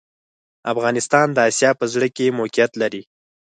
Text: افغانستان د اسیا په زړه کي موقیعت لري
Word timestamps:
افغانستان 0.73 1.27
د 1.33 1.37
اسیا 1.49 1.71
په 1.79 1.85
زړه 1.93 2.07
کي 2.17 2.25
موقیعت 2.39 2.71
لري 2.81 3.01